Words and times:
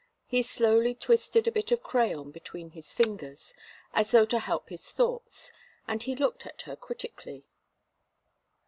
He 0.25 0.41
slowly 0.41 0.95
twisted 0.95 1.47
a 1.47 1.51
bit 1.51 1.71
of 1.71 1.83
crayon 1.83 2.31
between 2.31 2.71
his 2.71 2.91
fingers, 2.91 3.53
as 3.93 4.09
though 4.09 4.25
to 4.25 4.39
help 4.39 4.69
his 4.69 4.89
thoughts, 4.89 5.51
and 5.87 6.01
he 6.01 6.15
looked 6.15 6.47
at 6.47 6.63
her 6.63 6.75
critically. 6.75 7.45